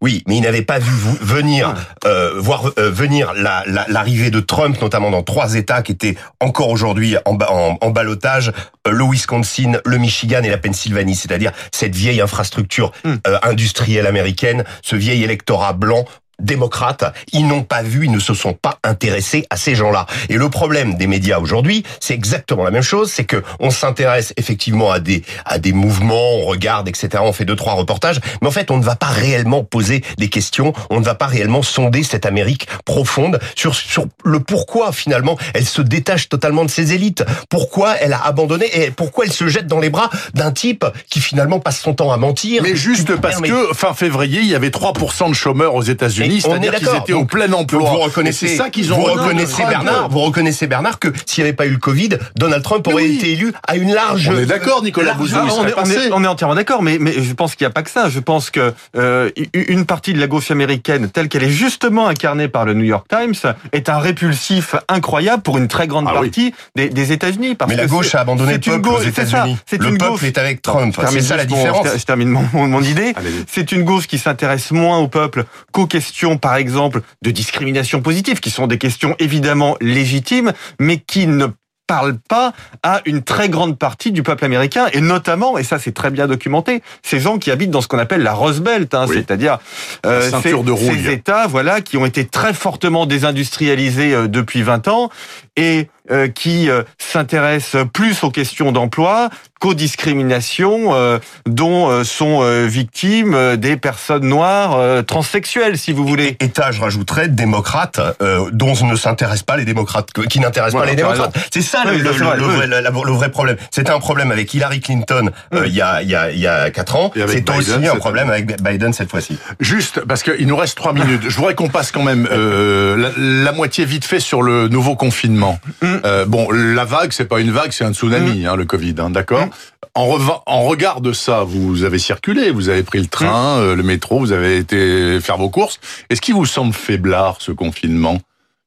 oui, 0.00 0.22
mais 0.26 0.37
il 0.37 0.40
n'avait 0.43 0.62
pas 0.62 0.78
vu 0.78 0.90
venir 1.20 1.75
euh, 2.04 2.32
voir 2.37 2.70
euh, 2.78 2.90
venir 2.90 3.32
la- 3.34 3.62
la- 3.66 3.87
l'arrivée 3.88 4.31
de 4.31 4.40
Trump, 4.40 4.81
notamment 4.81 5.10
dans 5.10 5.22
trois 5.22 5.54
États 5.54 5.82
qui 5.82 5.93
étaient 5.93 6.16
encore 6.40 6.69
aujourd'hui 6.70 7.16
en, 7.25 7.37
en, 7.48 7.78
en 7.81 7.90
ballottage 7.90 8.52
euh, 8.87 8.90
le 8.90 9.04
Wisconsin, 9.04 9.81
le 9.84 9.98
Michigan 9.98 10.40
et 10.43 10.50
la 10.50 10.58
Pennsylvanie, 10.58 11.14
c'est-à-dire 11.16 11.52
cette 11.72 11.94
vieille 11.94 12.20
infrastructure 12.20 12.93
Hmm. 13.04 13.14
euh, 13.26 13.38
industrielle 13.43 14.06
américaine, 14.06 14.64
ce 14.82 14.96
vieil 14.96 15.22
électorat 15.25 15.72
blanc 15.72 16.04
démocrates, 16.40 17.04
ils 17.32 17.46
n'ont 17.46 17.62
pas 17.62 17.82
vu, 17.82 18.04
ils 18.04 18.12
ne 18.12 18.18
se 18.18 18.34
sont 18.34 18.52
pas 18.52 18.78
intéressés 18.84 19.46
à 19.50 19.56
ces 19.56 19.74
gens-là. 19.74 20.06
Et 20.28 20.36
le 20.36 20.48
problème 20.50 20.94
des 20.94 21.06
médias 21.06 21.38
aujourd'hui, 21.38 21.82
c'est 22.00 22.14
exactement 22.14 22.64
la 22.64 22.70
même 22.70 22.82
chose, 22.82 23.10
c'est 23.10 23.24
que 23.24 23.42
on 23.60 23.70
s'intéresse 23.70 24.32
effectivement 24.36 24.90
à 24.90 25.00
des 25.00 25.22
à 25.44 25.58
des 25.58 25.72
mouvements, 25.72 26.34
on 26.34 26.44
regarde, 26.44 26.88
etc. 26.88 27.08
On 27.20 27.32
fait 27.32 27.44
deux 27.44 27.56
trois 27.56 27.74
reportages, 27.74 28.20
mais 28.40 28.48
en 28.48 28.52
fait, 28.52 28.70
on 28.70 28.78
ne 28.78 28.84
va 28.84 28.96
pas 28.96 29.06
réellement 29.06 29.64
poser 29.64 30.02
des 30.18 30.28
questions, 30.28 30.72
on 30.90 31.00
ne 31.00 31.04
va 31.04 31.14
pas 31.14 31.26
réellement 31.26 31.62
sonder 31.62 32.02
cette 32.02 32.26
Amérique 32.26 32.68
profonde 32.84 33.38
sur 33.54 33.74
sur 33.74 34.06
le 34.24 34.40
pourquoi 34.40 34.92
finalement 34.92 35.38
elle 35.54 35.66
se 35.66 35.82
détache 35.82 36.28
totalement 36.28 36.64
de 36.64 36.70
ses 36.70 36.92
élites, 36.92 37.24
pourquoi 37.48 37.96
elle 37.96 38.12
a 38.12 38.24
abandonné 38.24 38.66
et 38.72 38.90
pourquoi 38.90 39.24
elle 39.24 39.32
se 39.32 39.48
jette 39.48 39.66
dans 39.66 39.80
les 39.80 39.90
bras 39.90 40.10
d'un 40.34 40.52
type 40.52 40.84
qui 41.08 41.20
finalement 41.20 41.60
passe 41.60 41.80
son 41.80 41.94
temps 41.94 42.12
à 42.12 42.16
mentir. 42.16 42.62
Mais 42.62 42.76
juste 42.76 43.16
parce 43.16 43.40
que 43.40 43.74
fin 43.74 43.94
février, 43.94 44.40
il 44.40 44.48
y 44.48 44.54
avait 44.54 44.68
3% 44.68 45.28
de 45.28 45.34
chômeurs 45.34 45.74
aux 45.74 45.82
États-Unis, 45.82 46.25
Est 46.26 46.40
c'est-à-dire 46.40 46.75
qu'ils 47.05 47.14
au 47.14 47.25
plein 47.25 47.52
emploi. 47.52 47.90
vous 47.90 47.99
reconnaissez, 47.99 48.56
ça 48.56 48.70
qu'ils 48.70 48.93
ont 48.93 48.96
vous 48.96 49.05
reconnaissez. 49.05 49.62
Bernard, 49.69 50.08
vous 50.08 50.20
reconnaissez 50.20 50.67
Bernard 50.67 50.99
que 50.99 51.08
s'il 51.26 51.43
n'y 51.44 51.49
avait 51.49 51.56
pas 51.56 51.67
eu 51.67 51.70
le 51.70 51.78
Covid, 51.78 52.11
Donald 52.37 52.62
Trump 52.62 52.87
aurait 52.88 53.05
oui. 53.05 53.17
été 53.17 53.32
élu 53.32 53.52
à 53.67 53.76
une 53.76 53.93
large. 53.93 54.31
On 54.32 54.38
est 54.38 54.46
d'accord, 54.46 54.82
Nicolas 54.82 55.14
Bouzou, 55.14 55.37
on, 55.37 55.61
on, 55.64 56.12
on 56.12 56.25
est 56.25 56.26
entièrement 56.26 56.55
d'accord, 56.55 56.82
mais, 56.82 56.99
mais 57.00 57.12
je 57.12 57.32
pense 57.32 57.55
qu'il 57.55 57.64
n'y 57.67 57.70
a 57.70 57.73
pas 57.75 57.82
que 57.82 57.90
ça. 57.90 58.08
Je 58.08 58.20
pense 58.20 58.50
que 58.50 58.73
euh, 58.96 59.31
une 59.55 59.87
partie 59.87 60.12
de 60.12 60.20
la 60.20 60.26
gauche 60.26 60.50
américaine, 60.50 61.08
telle 61.11 61.28
qu'elle 61.28 61.44
est 61.44 61.50
justement 61.50 62.08
incarnée 62.08 62.49
par 62.49 62.64
le 62.64 62.75
New 62.75 62.84
York 62.84 63.06
Times, 63.08 63.34
est 63.73 63.88
un 63.88 63.99
répulsif 63.99 64.75
incroyable 64.88 65.43
pour 65.43 65.58
une 65.58 65.69
très 65.69 65.87
grande 65.87 66.06
Ah 66.08 66.12
oui. 66.20 66.28
partie 66.28 66.55
des, 66.75 66.88
des 66.88 67.12
États-Unis. 67.12 67.55
parce 67.55 67.70
Mais 67.70 67.76
la 67.76 67.87
gauche 67.87 68.14
a 68.14 68.20
abandonné 68.20 68.55
le 68.55 68.61
c'est 68.62 68.67
une 68.70 68.82
peuple 68.82 68.88
aux 68.88 68.93
gauche- 68.99 69.05
c'est 69.05 69.14
ça, 69.14 69.23
États-Unis. 69.46 69.56
Le 69.73 69.87
une 69.88 69.99
peuple 69.99 70.11
gauche- 70.12 70.23
est 70.25 70.38
avec 70.38 70.62
Trump. 70.62 70.96
C'est 71.11 71.20
ça 71.20 71.37
la 71.37 71.44
différence. 71.44 71.87
je 71.96 72.05
termine 72.05 72.28
mon, 72.52 72.81
idée. 72.82 73.14
C'est 73.50 73.73
une 73.73 73.82
gauche 73.84 74.06
qui 74.06 74.19
s'intéresse 74.19 74.70
moins 74.70 74.99
au 74.99 75.08
peuple 75.08 75.44
qu'aux 75.73 75.87
questions, 75.87 76.15
par 76.40 76.56
exemple, 76.56 77.02
de 77.22 77.30
discrimination 77.30 78.00
positive, 78.02 78.40
qui 78.40 78.50
sont 78.50 78.66
des 78.66 78.78
questions 78.78 79.14
évidemment 79.18 79.76
légitimes, 79.80 80.52
mais 80.80 80.98
qui 80.98 81.26
ne 81.26 81.46
parlent 81.86 82.18
pas 82.28 82.52
à 82.82 83.00
une 83.04 83.22
très 83.22 83.48
grande 83.48 83.78
partie 83.78 84.10
du 84.10 84.22
peuple 84.22 84.44
américain, 84.44 84.86
et 84.92 85.00
notamment, 85.00 85.56
et 85.56 85.62
ça 85.62 85.78
c'est 85.78 85.92
très 85.92 86.10
bien 86.10 86.26
documenté, 86.26 86.82
ces 87.02 87.20
gens 87.20 87.38
qui 87.38 87.50
habitent 87.52 87.70
dans 87.70 87.80
ce 87.80 87.86
qu'on 87.88 87.98
appelle 87.98 88.22
la 88.22 88.32
Rose 88.32 88.60
Belt, 88.60 88.92
hein, 88.94 89.06
Oui. 89.08 89.14
c'est-à-dire 89.16 89.58
euh, 90.04 90.30
ces 90.42 91.10
États, 91.10 91.46
voilà, 91.46 91.80
qui 91.80 91.96
ont 91.96 92.06
été 92.06 92.24
très 92.24 92.52
fortement 92.52 93.06
désindustrialisés 93.06 94.14
euh, 94.14 94.26
depuis 94.26 94.62
20 94.62 94.88
ans 94.88 95.10
et 95.56 95.88
euh, 96.10 96.28
qui 96.28 96.68
euh, 96.70 96.82
s'intéressent 96.98 97.84
plus 97.92 98.22
aux 98.24 98.30
questions 98.30 98.72
d'emploi 98.72 99.30
qu'aux 99.58 99.74
discriminations 99.74 100.94
euh, 100.94 101.18
dont 101.46 101.88
euh, 101.88 102.04
sont 102.04 102.40
euh, 102.42 102.66
victimes 102.66 103.34
euh, 103.34 103.56
des 103.56 103.76
personnes 103.78 104.26
noires 104.26 104.76
euh, 104.76 105.02
transsexuelles, 105.02 105.78
si 105.78 105.92
vous 105.92 106.06
voulez. 106.06 106.36
État, 106.40 106.72
je 106.72 106.80
rajouterais, 106.80 107.28
démocrate, 107.28 107.98
euh, 108.22 108.50
dont 108.52 108.74
ne 108.84 108.96
s'intéressent 108.96 109.44
pas 109.44 109.56
les 109.56 109.64
démocrates, 109.64 110.10
qui 110.28 110.40
n'intéressent 110.40 110.74
Voilà, 110.74 110.88
pas 110.88 110.90
les 110.90 111.02
démocrates. 111.02 111.36
C'est 111.52 111.62
ça 111.62 111.84
le, 111.86 111.92
Oui, 111.92 111.98
le- 111.98 112.10
vrai, 112.10 112.66
le 112.66 113.10
vrai, 113.10 113.26
le 113.26 113.32
problème. 113.32 113.56
C'était 113.70 113.90
un 113.92 113.98
problème 113.98 114.30
avec 114.30 114.52
Hillary 114.52 114.80
Clinton 114.80 115.30
euh, 115.54 115.64
il 115.66 115.75
y 115.75 115.80
a 115.80 116.02
il 116.02 116.10
y 116.10 116.14
a 116.14 116.30
il 116.30 116.38
y 116.38 116.46
a 116.46 116.70
quatre 116.70 116.96
ans. 116.96 117.10
C'est 117.14 117.40
Biden, 117.40 117.56
aussi 117.56 117.88
un 117.88 117.96
problème 117.96 118.28
avec 118.30 118.62
Biden 118.62 118.92
cette 118.92 119.10
fois-ci. 119.10 119.38
Juste, 119.60 120.04
parce 120.04 120.22
qu'il 120.22 120.46
nous 120.46 120.56
reste 120.56 120.76
trois 120.76 120.92
minutes, 120.92 121.22
je 121.28 121.36
voudrais 121.36 121.54
qu'on 121.54 121.68
passe 121.68 121.92
quand 121.92 122.02
même 122.02 122.28
euh, 122.30 122.96
la, 122.96 123.10
la 123.44 123.52
moitié 123.52 123.84
vite 123.86 124.04
fait 124.04 124.20
sur 124.20 124.42
le 124.42 124.68
nouveau 124.68 124.96
confinement. 124.96 125.58
Euh, 126.04 126.24
bon, 126.26 126.50
la 126.50 126.84
vague, 126.84 127.12
c'est 127.12 127.24
pas 127.26 127.40
une 127.40 127.50
vague, 127.50 127.72
c'est 127.72 127.84
un 127.84 127.92
tsunami, 127.94 128.46
hein, 128.46 128.56
le 128.56 128.64
Covid, 128.64 128.94
hein, 128.98 129.10
d'accord 129.10 129.48
en, 129.94 130.06
reva- 130.08 130.42
en 130.46 130.62
regard 130.64 131.00
de 131.00 131.12
ça, 131.12 131.42
vous 131.44 131.82
avez 131.84 131.98
circulé, 131.98 132.50
vous 132.50 132.68
avez 132.68 132.82
pris 132.82 132.98
le 133.00 133.06
train, 133.06 133.58
euh, 133.60 133.74
le 133.74 133.82
métro, 133.82 134.18
vous 134.18 134.32
avez 134.32 134.58
été 134.58 135.18
faire 135.20 135.38
vos 135.38 135.48
courses. 135.48 135.80
Est-ce 136.10 136.20
qu'il 136.20 136.34
vous 136.34 136.44
semble 136.44 136.74
faiblard, 136.74 137.36
ce 137.40 137.50
confinement? 137.52 138.18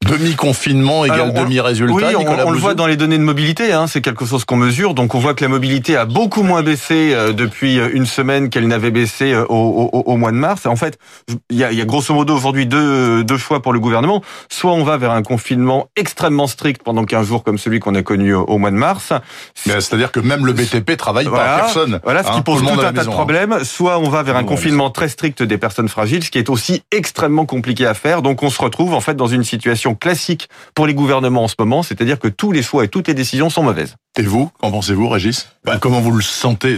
Demi-confinement 0.08 1.03
égale 1.03 1.34
demi-résultat, 1.34 1.94
Oui, 1.94 2.03
on, 2.15 2.51
le 2.51 2.58
voit 2.58 2.74
dans 2.74 2.88
les 2.88 2.96
données 2.96 3.18
de 3.18 3.24
mobilité, 3.24 3.74
hein, 3.74 3.86
c'est 3.86 4.00
quelque 4.00 4.24
chose 4.25 4.46
qu'on 4.46 4.56
mesure. 4.56 4.94
Donc 4.94 5.13
on 5.13 5.20
voit 5.20 5.34
que 5.34 5.44
la 5.44 5.50
mobilité 5.50 5.98
a 5.98 6.06
beaucoup 6.06 6.41
moins 6.41 6.63
baissé 6.63 7.12
euh, 7.13 7.34
depuis 7.34 7.77
euh, 7.79 7.89
une 7.91 8.06
semaine 8.06 8.50
qu'elle 8.50 8.65
n'avait 8.68 8.91
baissé 8.91 9.34
euh, 9.34 9.44
au, 9.50 9.89
au- 9.91 10.00
au 10.10 10.15
mois 10.15 10.32
de 10.32 10.38
mars. 10.38 10.65
En 10.68 10.77
fait, 10.77 10.98
il 11.50 11.58
y 11.58 11.65
a, 11.65 11.74
il 11.74 11.77
y 11.77 11.82
a 11.82 11.86
grosso 11.86 12.13
modo 12.13 12.34
aujourd'hui 12.34 12.65
deux, 12.65 13.25
deux 13.25 13.38
choix 13.38 13.62
pour 13.62 13.74
le 13.74 13.79
gouvernement. 13.82 14.24
Soit 14.50 14.72
on 14.72 14.86
va 14.86 14.96
vers 14.96 15.12
un 15.12 15.22
confinement 15.22 15.89
extrêmement 15.98 16.48
strict 16.48 16.82
pendant 16.82 17.03
15 17.03 17.27
jours 17.27 17.44
comme 17.44 17.58
celui 17.58 17.79
qu'on 17.82 17.94
a 17.94 18.01
connu 18.01 18.34
au, 18.34 18.44
au 18.46 18.58
mois 18.58 18.72
de 18.72 18.77
mars. 18.77 19.12
Mais 19.65 19.74
C'est-à-dire 19.82 20.13
que 20.13 20.22
même 20.22 20.46
le 20.46 20.53
BTP 20.53 20.96
travaille 20.96 21.25
pas, 21.25 21.32
Voilà, 21.32 21.56
personne. 21.58 22.00
Voilà, 22.06 22.24
ce 22.24 22.29
hein, 22.29 22.36
qui 22.36 22.41
pose 22.41 22.62
le 22.63 22.68
tout, 22.70 22.79
un 22.79 22.94
tas 22.94 23.03
de 23.03 23.10
hein. 23.10 23.12
problèmes. 23.12 23.65
Soit 23.65 24.00
on 24.00 24.08
va 24.10 24.24
vers 24.24 24.38
un 24.38 24.46
confinement 24.46 24.89
très 24.91 25.10
strict 25.10 25.44
des 25.44 25.58
personnes 25.58 25.89
fragiles, 25.89 26.24
ce 26.24 26.32
qui 26.32 26.38
est 26.38 26.50
aussi 26.50 26.84
extrêmement 26.91 27.46
compliqué 27.46 27.86
à 27.86 27.94
faire. 27.94 28.22
Donc 28.22 28.44
on 28.44 28.50
se 28.50 28.62
retrouve 28.62 28.94
en 28.94 29.01
fait 29.01 29.15
dans 29.15 29.27
une 29.27 29.44
situation 29.44 29.88
classique 29.96 30.50
pour 30.75 30.88
les 30.88 30.93
gouvernements 30.93 31.43
en 31.43 31.48
ce 31.48 31.55
moment, 31.60 31.84
c'est-à-dire 31.84 32.19
que 32.19 32.27
tous 32.27 32.51
les 32.51 32.62
choix 32.62 32.84
et 32.84 32.88
toutes 32.88 33.08
les 33.08 33.13
décisions 33.13 33.50
sont 33.50 33.63
mauvaises. 33.63 33.96
Et 34.17 34.24
vous, 34.24 34.51
qu'en 34.60 34.72
pensez-vous, 34.72 35.08
Régis? 35.08 35.50
Comment 35.81 36.01
vous 36.01 36.12
le 36.12 36.22
sentez 36.22 36.77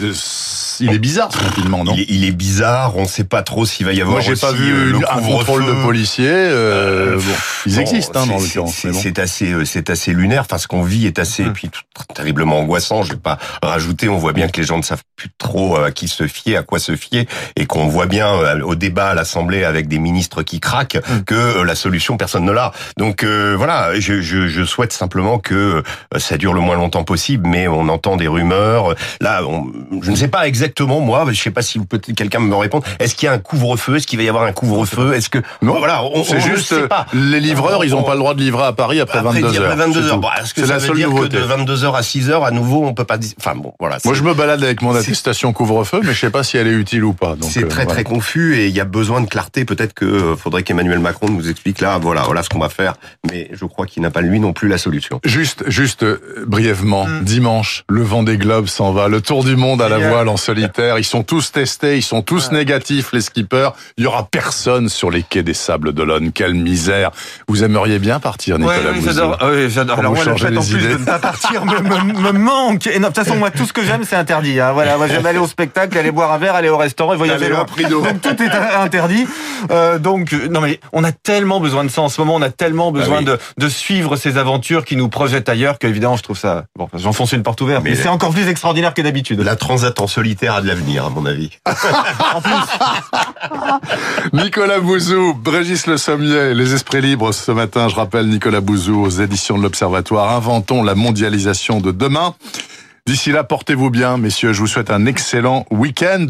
il 0.81 0.93
est 0.93 0.99
bizarre 0.99 1.31
ce 1.31 1.37
confinement, 1.37 1.83
non 1.83 1.93
il 1.95 2.01
est, 2.01 2.05
il 2.09 2.25
est 2.25 2.31
bizarre, 2.31 2.95
on 2.97 3.05
sait 3.05 3.23
pas 3.23 3.43
trop 3.43 3.65
s'il 3.65 3.85
va 3.85 3.93
y 3.93 4.01
avoir 4.01 4.17
Moi, 4.17 4.21
j'ai 4.21 4.35
pas 4.39 4.51
vu 4.51 4.71
euh, 4.73 4.91
le 4.91 4.97
un 4.97 5.21
contrôle 5.21 5.65
de 5.65 5.73
policiers. 5.83 6.27
euh, 6.29 7.13
Euh, 7.13 7.15
bon, 7.17 7.23
ils 7.65 7.75
Bon, 7.75 7.81
existent, 7.81 8.21
hein, 8.21 8.25
dans 8.27 8.39
c'est- 8.39 8.45
l'occurrence. 8.45 8.75
c'est- 8.75 8.91
bon. 9.13 9.21
Assez, 9.21 9.53
c'est 9.65 9.89
assez 9.89 10.13
lunaire. 10.13 10.41
Enfin, 10.41 10.57
ce 10.57 10.67
qu'on 10.67 10.83
vit 10.83 11.05
est 11.05 11.19
assez, 11.19 11.43
Mm. 11.43 11.53
puis 11.53 11.69
tout- 11.69 11.81
terriblement 12.15 12.59
angoissant. 12.59 13.03
Je 13.03 13.11
vais 13.13 13.19
pas 13.19 13.37
rajouter. 13.61 14.09
On 14.09 14.17
voit 14.17 14.33
bien 14.33 14.47
que 14.47 14.59
les 14.59 14.65
gens 14.65 14.77
ne 14.77 14.81
savent 14.83 15.03
plus 15.15 15.29
trop 15.37 15.77
à 15.77 15.91
qui 15.91 16.07
se 16.07 16.27
fier, 16.27 16.57
à 16.57 16.63
quoi 16.63 16.79
se 16.79 16.95
fier, 16.95 17.25
et 17.55 17.65
qu'on 17.65 17.87
voit 17.87 18.05
bien 18.07 18.31
au 18.63 18.75
débat 18.75 19.09
à 19.09 19.13
l'Assemblée 19.13 19.63
avec 19.63 19.87
des 19.87 19.99
ministres 19.99 20.41
qui 20.43 20.59
craquent 20.59 20.97
Mm. 20.97 21.21
que 21.25 21.61
la 21.61 21.75
solution 21.75 22.17
personne 22.17 22.45
ne 22.45 22.51
l'a. 22.51 22.71
Donc 22.97 23.23
euh, 23.23 23.55
voilà, 23.57 23.99
je, 23.99 24.21
je, 24.21 24.47
je 24.47 24.63
souhaite 24.63 24.93
simplement 24.93 25.37
que 25.39 25.83
ça 26.17 26.37
dure 26.37 26.53
le 26.53 26.61
moins 26.61 26.75
longtemps 26.75 27.03
possible. 27.03 27.47
Mais 27.47 27.67
on 27.67 27.87
entend 27.89 28.15
des 28.17 28.27
rumeurs. 28.27 28.95
Là, 29.19 29.41
on- 29.45 29.71
je 30.01 30.09
ne 30.11 30.15
sais 30.15 30.27
pas 30.27 30.47
exactement 30.47 30.70
moi. 30.79 31.25
Je 31.31 31.39
sais 31.41 31.51
pas 31.51 31.61
si 31.61 31.79
peut-être 31.79 32.13
quelqu'un 32.15 32.39
me 32.39 32.55
répondre. 32.55 32.83
Est-ce 32.99 33.15
qu'il 33.15 33.25
y 33.27 33.29
a 33.29 33.33
un 33.33 33.37
couvre-feu 33.39 33.95
Est-ce 33.97 34.07
qu'il 34.07 34.17
va 34.19 34.23
y 34.23 34.29
avoir 34.29 34.43
un 34.45 34.51
couvre-feu 34.51 35.13
Est-ce 35.13 35.29
que 35.29 35.39
Non, 35.61 35.77
voilà, 35.77 36.03
on, 36.03 36.23
C'est 36.23 36.35
ne 36.35 36.39
juste, 36.41 36.67
sait 36.73 36.87
pas. 36.87 37.05
les 37.13 37.39
livreurs, 37.39 37.83
ils 37.85 37.91
n'ont 37.91 37.99
On- 37.99 38.03
pas 38.03 38.13
le 38.13 38.19
droit 38.19 38.33
de 38.33 38.41
livrer 38.41 38.63
à 38.65 38.73
Paris 38.73 38.99
après, 38.99 39.19
Après, 39.19 39.33
22 39.41 39.57
heures. 39.59 39.65
après 39.71 39.75
22 39.85 40.01
c'est 40.03 40.07
heures. 40.09 40.17
Bon, 40.19 40.27
est-ce 40.41 40.53
que 40.53 40.61
C'est 40.61 40.67
ça 40.67 40.73
la 40.73 40.79
veut 40.79 40.87
seule 40.87 40.95
dire 40.97 41.09
nouveauté. 41.09 41.37
que 41.37 41.41
de 41.41 41.47
22 41.47 41.83
heures 41.83 41.95
à 41.95 42.03
6 42.03 42.29
heures, 42.29 42.45
à 42.45 42.51
nouveau, 42.51 42.85
on 42.85 42.93
peut 42.93 43.03
pas 43.05 43.17
enfin 43.39 43.55
bon, 43.55 43.73
voilà. 43.79 43.97
Moi, 44.05 44.13
je 44.13 44.23
me 44.23 44.33
balade 44.33 44.63
avec 44.63 44.81
mon 44.81 44.95
attestation 44.95 45.53
couvre-feu, 45.53 46.01
mais 46.03 46.13
je 46.13 46.19
sais 46.19 46.29
pas 46.31 46.43
si 46.43 46.57
elle 46.57 46.67
est 46.67 46.71
utile 46.73 47.03
ou 47.03 47.13
pas. 47.13 47.35
c'est 47.41 47.63
euh, 47.63 47.67
très 47.67 47.83
voilà. 47.83 48.01
très 48.01 48.03
confus 48.03 48.57
et 48.57 48.67
il 48.67 48.75
y 48.75 48.79
a 48.79 48.85
besoin 48.85 49.21
de 49.21 49.27
clarté. 49.27 49.65
Peut-être 49.65 49.93
que 49.93 50.05
euh, 50.05 50.35
faudrait 50.35 50.63
qu'Emmanuel 50.63 50.99
Macron 50.99 51.29
nous 51.29 51.49
explique 51.49 51.81
là, 51.81 51.97
voilà, 51.97 52.21
voilà 52.23 52.43
ce 52.43 52.49
qu'on 52.49 52.59
va 52.59 52.69
faire. 52.69 52.93
Mais 53.29 53.49
je 53.53 53.65
crois 53.65 53.85
qu'il 53.85 54.01
n'a 54.03 54.11
pas 54.11 54.21
lui 54.21 54.39
non 54.39 54.53
plus 54.53 54.67
la 54.67 54.77
solution. 54.77 55.19
Juste, 55.25 55.63
juste 55.69 56.03
euh, 56.03 56.19
brièvement, 56.47 57.05
Mm. 57.05 57.23
dimanche, 57.23 57.83
le 57.89 58.01
vent 58.03 58.23
des 58.23 58.37
globes 58.37 58.67
s'en 58.67 58.91
va, 58.91 59.07
le 59.07 59.21
tour 59.21 59.43
du 59.43 59.55
monde 59.55 59.81
à 59.81 59.89
la 59.89 59.97
voile 59.99 60.27
en 60.29 60.37
solitaire. 60.55 60.97
Ils 60.99 61.03
sont 61.05 61.23
tous 61.23 61.51
testés, 61.51 61.97
ils 61.97 62.01
sont 62.03 62.21
tous 62.21 62.51
négatifs, 62.51 63.11
les 63.13 63.21
skippers. 63.21 63.69
Il 63.97 64.03
y 64.03 64.07
aura 64.07 64.27
personne 64.29 64.89
sur 64.89 65.09
les 65.09 65.23
quais 65.23 65.43
des 65.43 65.53
Sables 65.53 65.93
d'Olonne. 65.93 66.31
Quelle 66.31 66.53
misère 66.55 67.11
Vous 67.47 67.63
aimeriez 67.63 67.99
bien 67.99 68.19
partir, 68.19 68.59
Nicolas 68.59 68.77
Ouais, 68.79 68.85
oui, 68.95 69.01
j'adore. 69.05 69.37
Ah 69.39 69.47
oui, 69.49 69.69
j'adore. 69.69 69.99
Alors 69.99 70.11
vous 70.11 70.17
moi, 70.17 70.25
le 70.25 70.31
changer 70.31 70.47
fait 70.47 70.57
en 70.57 70.61
les 70.61 70.67
plus 70.67 70.83
idées. 70.83 70.93
de 70.93 70.99
ne 70.99 71.05
pas 71.05 71.19
partir 71.19 71.65
me, 71.65 71.79
me, 71.79 72.31
me 72.33 72.39
manque. 72.39 72.87
Et 72.87 72.99
non, 72.99 73.09
de 73.09 73.13
toute 73.13 73.23
façon, 73.23 73.35
moi, 73.37 73.49
tout 73.51 73.65
ce 73.65 73.73
que 73.73 73.83
j'aime, 73.83 74.03
c'est 74.03 74.15
interdit. 74.15 74.59
Hein. 74.59 74.73
Voilà, 74.73 74.97
moi, 74.97 75.07
j'aime 75.07 75.25
aller 75.25 75.39
au 75.39 75.47
spectacle, 75.47 75.97
aller 75.97 76.11
boire 76.11 76.31
un 76.33 76.37
verre, 76.37 76.55
aller 76.55 76.69
au 76.69 76.77
restaurant 76.77 77.13
et 77.13 77.17
voyager 77.17 77.47
loin. 77.49 77.65
prix 77.65 77.85
d'eau. 77.85 78.01
Donc 78.11 78.21
tout 78.21 78.43
est 78.43 78.49
interdit. 78.51 79.25
Euh, 79.69 79.99
donc 79.99 80.31
non, 80.49 80.59
mais 80.59 80.79
on 80.91 81.03
a 81.03 81.11
tellement 81.11 81.59
besoin 81.59 81.83
de 81.83 81.89
ça 81.89 82.01
en 82.01 82.09
ce 82.09 82.19
moment. 82.19 82.35
On 82.35 82.41
a 82.41 82.49
tellement 82.49 82.91
besoin 82.91 83.19
oui. 83.19 83.25
de, 83.25 83.37
de 83.57 83.69
suivre 83.69 84.15
ces 84.15 84.37
aventures 84.37 84.85
qui 84.85 84.95
nous 84.95 85.07
projettent 85.07 85.49
ailleurs 85.49 85.77
que 85.77 85.85
évidemment, 85.87 86.17
je 86.17 86.23
trouve 86.23 86.37
ça. 86.37 86.65
Bon, 86.77 86.89
j'enfonce 86.95 87.31
une 87.33 87.43
porte 87.43 87.61
ouverte, 87.61 87.83
mais, 87.83 87.91
Mais- 87.91 87.95
c'est 87.95 88.09
encore 88.09 88.31
plus 88.31 88.47
extraordinaire 88.47 88.93
que 88.93 89.01
d'habitude. 89.01 89.39
La 89.41 89.55
transat 89.55 89.99
en 90.01 90.07
solitaire 90.07 90.40
a 90.47 90.61
de 90.61 90.67
l'avenir, 90.67 91.05
à 91.05 91.09
mon 91.09 91.25
avis. 91.25 91.51
Nicolas 94.33 94.79
Bouzou, 94.79 95.37
Régis 95.45 95.87
Le 95.87 95.97
Sommier, 95.97 96.53
Les 96.53 96.73
Esprits 96.73 97.01
Libres 97.01 97.33
ce 97.33 97.51
matin. 97.51 97.87
Je 97.87 97.95
rappelle 97.95 98.27
Nicolas 98.27 98.61
Bouzou 98.61 99.01
aux 99.01 99.09
éditions 99.09 99.57
de 99.57 99.63
l'Observatoire. 99.63 100.35
Inventons 100.35 100.83
la 100.83 100.95
mondialisation 100.95 101.81
de 101.81 101.91
demain. 101.91 102.35
D'ici 103.07 103.31
là, 103.31 103.43
portez-vous 103.43 103.89
bien, 103.89 104.17
messieurs. 104.17 104.53
Je 104.53 104.59
vous 104.59 104.67
souhaite 104.67 104.91
un 104.91 105.05
excellent 105.05 105.65
week-end. 105.71 106.27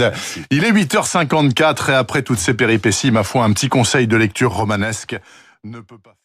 Il 0.50 0.64
est 0.64 0.72
8h54 0.72 1.92
et 1.92 1.94
après 1.94 2.22
toutes 2.22 2.40
ces 2.40 2.54
péripéties, 2.54 3.12
ma 3.12 3.24
foi, 3.24 3.44
un 3.44 3.52
petit 3.52 3.70
conseil 3.70 4.08
de 4.08 4.16
lecture 4.16 4.54
romanesque 4.54 5.18
ne 5.64 5.80
peut 5.80 6.00
pas 6.00 6.16